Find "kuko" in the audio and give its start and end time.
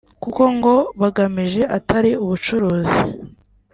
0.23-0.43